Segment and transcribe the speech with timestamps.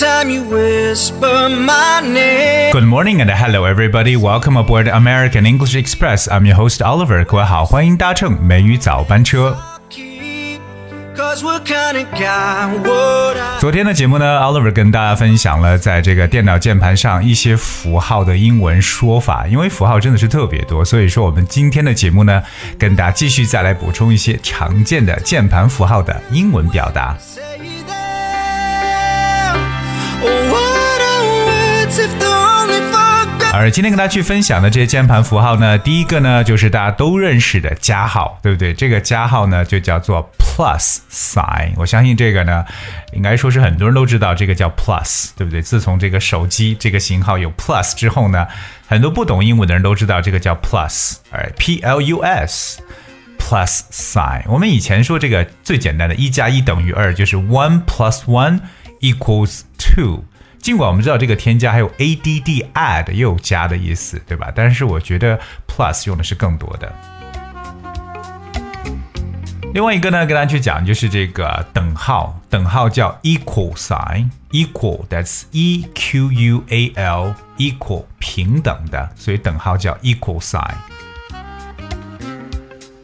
[0.00, 0.24] Good
[2.86, 4.16] morning and hello everybody.
[4.16, 6.26] Welcome aboard American English Express.
[6.26, 7.22] I'm your host Oliver.
[7.26, 9.54] 各位好，欢迎搭乘美语早班车。
[13.58, 22.42] 昨天的节目呢，Oliver 跟大家分享了在这个电脑键盘上一些符号的英文说法，因为符号真的是特别多，所以说我们今天的节目呢，
[22.78, 27.14] 跟大家继续再来补充一些常见的键盘符号的英文表达。
[33.52, 38.72] 而今天跟大家去分享的这些键盘符号呢，第一个呢就是大家都认识的加号，对不对？
[38.72, 41.72] 这个加号呢就叫做 plus sign。
[41.76, 42.64] 我相信这个呢，
[43.12, 45.60] 应该说是很多人都知道，这个叫 plus，对不对？
[45.60, 48.46] 自从这个手机这个型号有 plus 之后呢，
[48.86, 52.80] 很多不懂英文的人都知道这个叫 plus，哎，p l u s。
[53.38, 54.42] plus sign。
[54.46, 58.60] 我们以前说这个最简单的，一加一等于二，就是 one plus one
[59.00, 60.22] equals two。
[60.60, 64.52] 尽管我们知道这个添加还有 add add 也有加的意思，对吧？
[64.54, 66.92] 但是我觉得 plus 用的是更多的。
[69.72, 80.74] 另外一个呢，跟大家去讲就是这个等号，等号叫 equal sign，equal that's e q u a l equal 平等的，所以等号叫 equal sign。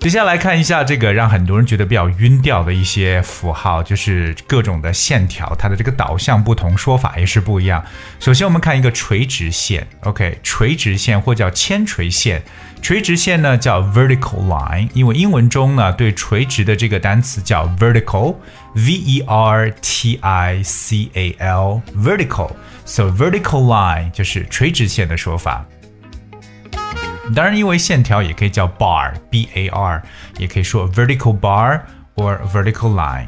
[0.00, 7.84] 接下来看一下这个让很多人觉得比较晕掉的一些符号，就是各种的线条，它的这个导向不同，说法也是不一样。
[8.18, 12.42] 首先我们看一个垂直线，OK，垂直线或叫铅垂线。
[12.80, 25.62] 垂直线呢叫 vertical line，因为英文中呢对垂直的这个单词叫 vertical，v e r t i c a l，vertical，so vertical line 就是垂直线的说法。
[27.34, 30.02] 当然，因为线条也可以叫 bar，b a r，
[30.38, 31.80] 也可以说 vertical bar
[32.16, 33.26] or vertical line。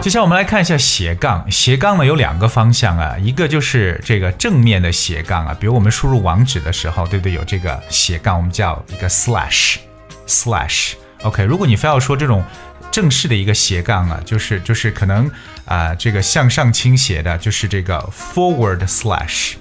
[0.00, 7.32] 接下来我们来看一下斜杠，斜杠呢有两个方向啊，一个就是这个正面的斜杠啊，比如我们输入网址的时候，对不对？
[7.32, 10.92] 有这个斜杠，我们叫一个 slash，slash。
[11.22, 12.44] OK，如果你非要说这种
[12.90, 15.30] 正式的一个斜杠啊，就是就是可能
[15.64, 19.54] 啊、这个向上倾斜的，就是这个 forward slash。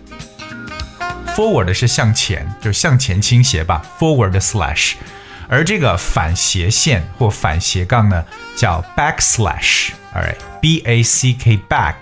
[1.35, 4.93] Forward 是向前，就是向前倾斜吧，forward slash。
[5.49, 8.23] 而这个反斜线或反斜杠呢，
[8.55, 9.91] 叫 Back slash。
[10.15, 11.95] All right，B-A-C-K back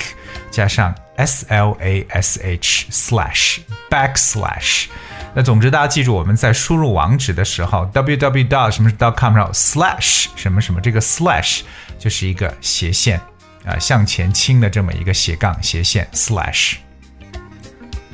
[0.51, 3.59] 加上 s l a s h slash
[3.89, 4.85] backslash。
[5.33, 11.61] 那总之，大家记住，我们在输入网址的时候，www dot 什么 dot com 然后 slash 什么什么，这个 slash
[11.97, 13.19] 就是一个斜线
[13.65, 16.75] 啊、向前倾的这么一个斜杠斜线 slash。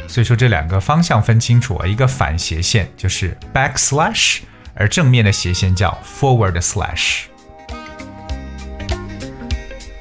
[0.07, 4.39] 所以说这两个方向分清楚啊，一个反斜线就是 backslash，
[4.73, 7.23] 而正面的斜线叫 forward slash。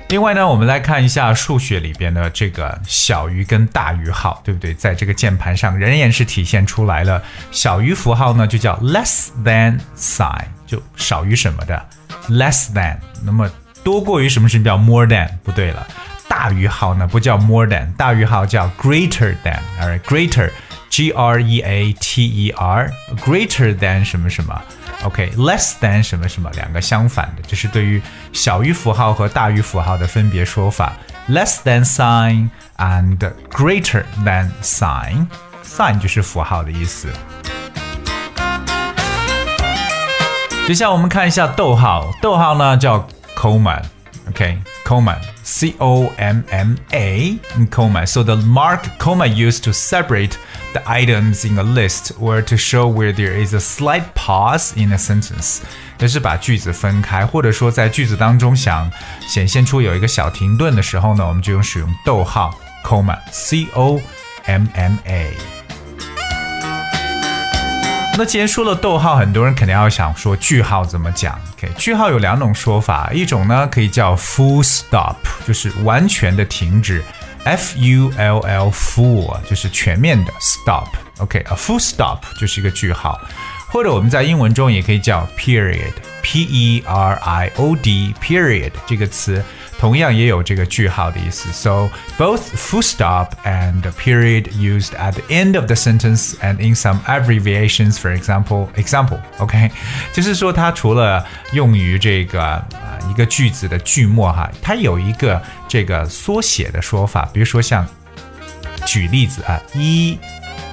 [0.09, 4.73] 另外呢，我们来看一下数学里边的这个小于跟大于号，对不对？
[4.73, 7.21] 在这个键盘上仍然是体现出来了。
[7.51, 11.89] 小于符号呢就叫 less than sign，就少于什么的
[12.29, 12.97] less than。
[13.25, 13.51] 那么
[13.83, 15.29] 多过于什么是叫 more than？
[15.43, 15.85] 不对了。
[16.29, 19.59] 大于号呢不叫 more than，大于号叫 greater than。
[19.81, 24.63] 而 greater，g r e a t e r，greater than 什么什么
[25.05, 28.01] ，OK less than 什么什么两个相反的，这是对于
[28.33, 30.93] 小于符号和大于符号的分别说法
[31.29, 32.49] ，less than sign
[32.79, 33.19] and
[33.51, 37.09] greater than sign，sign 就是符号的意思。
[40.67, 43.81] 接下来我们看一下逗号，逗号呢叫 comma
[44.32, 50.38] comma，OK，comma，c o m m a，comma。So the mark comma used to separate
[50.74, 54.92] the items in a list or to show where there is a slight pause in
[54.94, 55.60] a sentence，
[55.98, 58.90] 就是把句子分开，或者说在句子当中想
[59.28, 64.00] 显现出有一个小停顿的时候呢，我们就用使用逗号 comma，c o
[64.46, 65.55] m m a。
[68.19, 71.39] 那既然说了逗号，很多人肯定要想说句号怎么讲。
[71.53, 75.17] OK，句号有两种说法，一种呢可以叫 full stop，
[75.47, 77.03] 就是完全的停止
[77.45, 80.89] ，f u l l full 就是全面的 stop。
[81.19, 83.21] OK，a full stop 就是一个句号，
[83.69, 89.45] 或者我们在英文中也可以叫 period，p e r i o d period 这个词。
[89.80, 91.52] 同样也有这个句号的意思。
[91.52, 97.00] So both full stop and period used at the end of the sentence and in some
[97.06, 99.72] abbreviations, for example, example, OK，
[100.14, 107.88] 就是说它除了用于这个啊、一个句子的句末哈，它有一个这个缩写的说法，比如说像
[108.86, 110.18] 举例子啊，一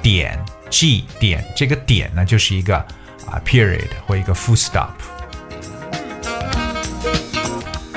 [0.01, 0.37] 点
[0.69, 2.77] G 点，这个点呢就是一个
[3.25, 4.91] 啊 period 或一个 full stop。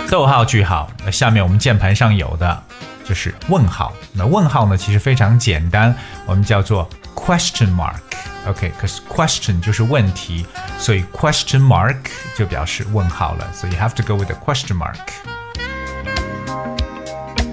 [0.09, 2.63] 逗号、句号，那下面我们键盘上有的
[3.04, 3.94] 就是问号。
[4.13, 5.94] 那问号呢，其实非常简单，
[6.25, 7.95] 我们叫做 question mark。
[8.48, 10.45] OK，可是 question 就是问题，
[10.80, 11.98] 所以 question mark
[12.38, 13.45] 就表示问号了。
[13.54, 15.36] 所以 you have to go with the question mark。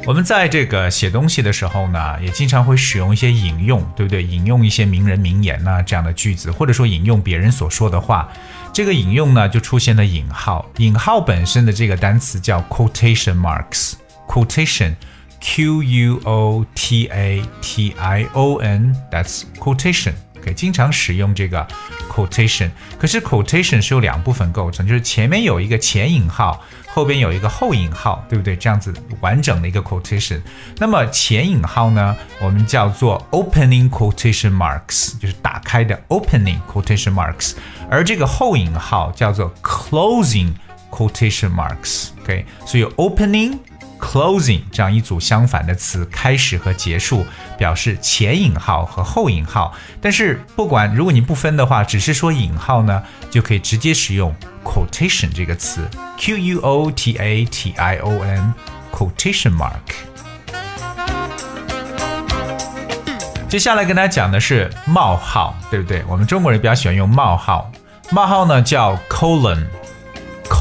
[0.07, 4.23] 我们在这个写东西的时候呢，也经常会使用一些引用，对不对？
[4.23, 8.29] 引用一些名人名言呐这样的句子，或者说引用别人所说的话。
[8.71, 10.67] 这个引用呢，就出现了引号。
[10.77, 20.13] 引号本身的这个单词叫 quotation marks，quotation，q u o t a t i o n，that's quotation。
[20.43, 21.67] 可以经常使用这个
[22.13, 22.69] quotation。
[22.99, 26.63] 可是 quotation 是由两部分构成，就是前面有一个前引号，
[26.95, 28.55] 后边有一个后引号，对不对？
[28.55, 30.41] 这样子完整的一个 quotation。
[30.79, 37.55] 那么前引号呢，我们叫做 opening quotation marks，就是打开的 opening quotation marks。
[37.91, 40.53] 而这个后引号叫做 closing
[40.89, 42.11] quotation marks。
[42.23, 43.59] OK，所以 opening、
[44.05, 47.25] closing 这样一组相反的词，开始和结束
[47.57, 49.73] 表示前引号和后引号。
[50.01, 58.53] 但是不管如果你不分的话，只是说引号呢，就可以直接使用 quotation 这个词，q u o t a t i o n
[58.93, 59.73] quotation mark。
[63.49, 66.05] 接下来跟大家讲的是冒号，对不对？
[66.07, 67.71] 我们中国人比较喜欢用冒号，
[68.11, 69.65] 冒号呢叫 colon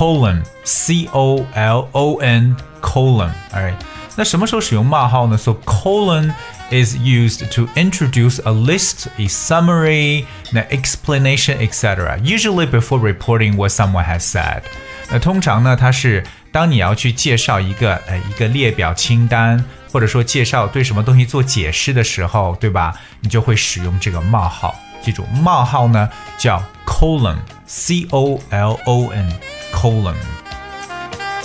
[0.02, 3.75] colon，colon，c o l o n colon，alright。
[4.16, 5.37] 那什么时候使用冒号呢？
[5.37, 6.32] So colon
[6.70, 12.19] is used to introduce a list, a summary, an explanation, etc.
[12.19, 14.62] Usually before reporting what someone has said.
[15.10, 19.64] 那通常呢，它是当你要去介绍一个呃一个列表清单。
[19.90, 22.94] 或者说介绍对什么东西做解释的时候，对吧？
[23.22, 24.78] 你就会使用这个冒号。
[25.00, 26.06] 记住，冒号呢
[26.37, 29.10] 叫 colon，c o l o
[29.73, 30.15] colon，。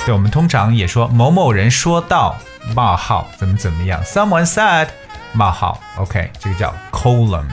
[0.04, 2.36] 对，我们通常也说某某人说到
[2.74, 4.88] 冒号怎么怎么样，someone said
[5.32, 7.44] 冒号，OK，这个叫 colon。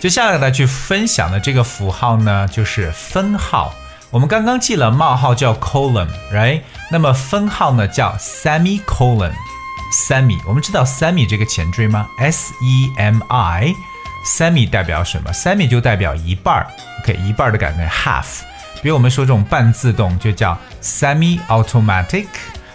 [0.00, 3.72] 接下来呢，去分享的这个符号呢，就是分号。
[4.10, 6.60] 我们刚刚记了冒号叫 colon，right？
[6.92, 9.32] 那么分号呢叫 semicolon。
[9.92, 13.74] semi，我们知道 semi 这个前缀吗？S E M I
[14.24, 16.66] semi 代表什么？semi 就代表一半儿
[17.02, 18.40] ，OK，一半儿的感觉 half。
[18.82, 22.26] 比如我们说这种半自动就叫 semi-automatic。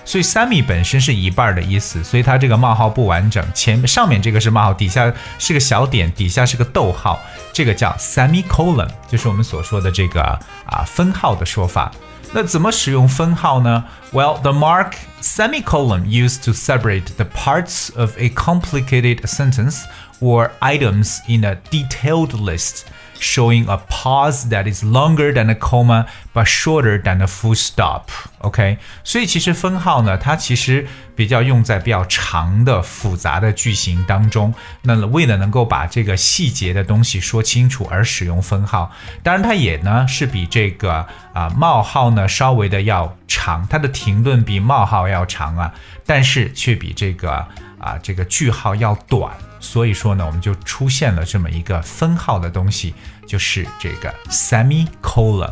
[0.06, 7.20] 所以 semi 本身是一半的意思，所以它这个冒号不完整，前上面这个是冒号，底下是个小点，底下是个逗号，
[7.54, 10.24] 这个叫 semicolon，就是我们所说的这个
[10.66, 11.92] 啊分号的说法。
[12.33, 13.85] 那怎么使用分号呢？
[14.13, 19.85] Well, the mark semicolon used to separate the parts of a complicated sentence
[20.21, 22.87] or items in a detailed list
[23.20, 28.04] Showing a pause that is longer than a comma but shorter than a full stop.
[28.40, 34.54] OK，所以其实分号呢，它其实比较用在比较长的复杂的句型当中。
[34.84, 38.92] 那为了能够把这个细节的东西说清楚而使用分号，
[39.22, 45.74] 当然它也呢是比这个啊冒号呢稍微的要长，它的停顿比冒号要长啊，
[46.06, 47.46] 但是却比这个
[47.80, 49.36] 啊这个句号要短。
[49.62, 52.94] 所以说呢，我们就出现了这么一个分号的东西，
[53.28, 55.52] 就是这个 semicolon。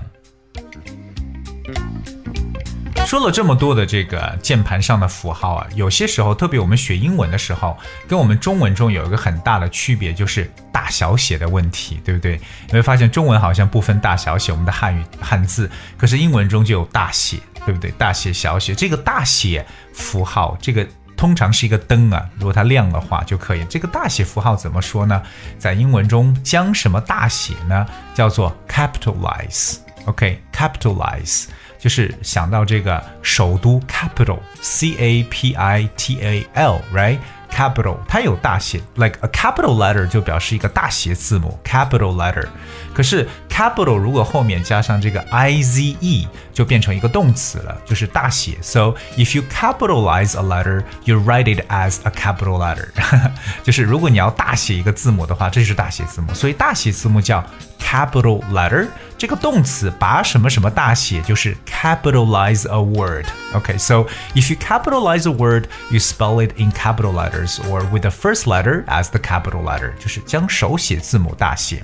[3.05, 12.39] 说了这么多的这个键盘上的符号啊，有些时候，特别我们学英文的时候，跟我们中文中有一个很大的区别，就是大小写的问题，对不对？
[12.67, 17.91] 你会发现中文好像不分大小写，我们的汉语汉字，可是英文中就有大写，对不对？
[17.91, 20.87] 大写、小写，这个大写符号，这个。
[21.17, 23.65] 通常是一个灯啊，如果它亮的话就可以。
[23.65, 25.21] 这个大写符号怎么说呢？
[25.57, 27.85] 在英文中将什么大写呢？
[28.13, 29.77] 叫做 capitalize。
[30.05, 31.47] OK，capitalize
[31.77, 37.17] 就是想到这个首都 capital，C A P I T A L，right？
[37.50, 42.46] L，right？capital 它有大写，like a capital letter 就表示一个大写字母，capital letter。
[42.94, 48.56] 可是 capital 如果后面加上这个 i z e，就变成一个动词了，就是大写。
[48.62, 52.88] So if you capitalize a letter, you write it as a capital letter。
[53.62, 56.32] 就是如果你要大写一个字母的话，这就是大写字母。
[56.34, 57.44] 所以大写字母叫
[57.80, 58.88] capital letter。
[59.17, 63.25] 这个动词把什么什么大写，就是 capitalize a word。
[63.53, 64.05] OK，so
[64.35, 68.43] if you capitalize a word, you spell it in capital letters or with the first
[68.43, 71.83] letter as the capital letter，就是将手写字母大写。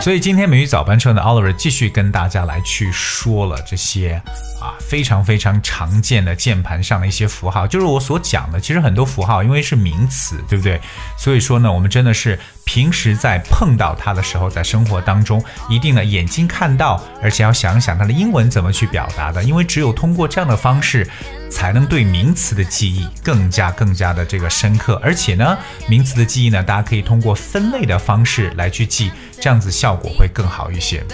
[0.00, 4.22] 所以今天美语早班车呢，Oliver 继续跟大家来去说了这些
[4.66, 8.60] 啊，非常非常常见的键盘上的一些符号，就是我所讲的。
[8.60, 10.80] 其实很多符号因为是名词，对不对？
[11.16, 19.44] 所以说呢，我们真的是平时在碰到它的时候，在生活当中一定呢眼睛看到，而且要想想它的英文怎么去表达的。
[19.44, 21.08] 因为只有通过这样的方式，
[21.48, 25.00] 才能对名词的记忆更加更加的这个深刻。
[25.04, 25.56] 而且呢，
[25.88, 31.04] 名词的记忆呢，大家可以通过分类的方式来去记，这样子效果会更好一些。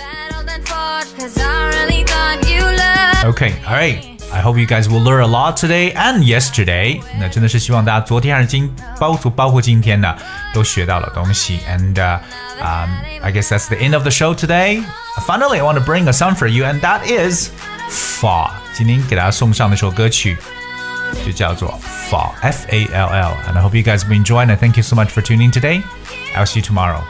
[3.25, 4.03] Okay, all right.
[4.31, 7.01] I hope you guys will learn a lot today and yesterday.
[7.17, 10.15] 那真的是希望大家昨天还是今包括包括今天呢，
[10.53, 11.59] 都学到了东西。
[11.67, 12.19] And uh,
[12.59, 12.89] um,
[13.21, 14.83] I guess that's the end of the show today.
[15.25, 17.49] Finally, I want to bring a song for you, and that is
[17.89, 18.51] Fall.
[18.73, 20.37] 今天给大家送上的一首歌曲
[21.25, 23.33] 就叫做 Fall, F A L L.
[23.47, 24.45] And I hope you guys will enjoy.
[24.45, 25.81] And thank you so much for tuning today.
[26.35, 27.01] I'll see you tomorrow.